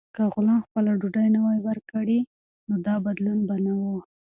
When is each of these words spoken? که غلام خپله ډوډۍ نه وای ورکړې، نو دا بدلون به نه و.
که 0.15 0.21
غلام 0.33 0.59
خپله 0.65 0.91
ډوډۍ 1.01 1.27
نه 1.35 1.39
وای 1.45 1.59
ورکړې، 1.67 2.19
نو 2.67 2.75
دا 2.85 2.95
بدلون 3.05 3.39
به 3.47 3.55
نه 3.65 3.73
و. 3.79 3.81